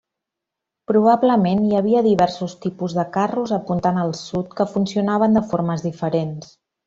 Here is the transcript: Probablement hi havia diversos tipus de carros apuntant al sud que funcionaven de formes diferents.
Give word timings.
Probablement 0.91 1.59
hi 1.65 1.75
havia 1.79 2.01
diversos 2.07 2.55
tipus 2.63 2.95
de 3.01 3.05
carros 3.19 3.53
apuntant 3.59 4.01
al 4.05 4.15
sud 4.21 4.49
que 4.61 4.67
funcionaven 4.73 5.37
de 5.39 5.45
formes 5.53 5.85
diferents. 5.91 6.51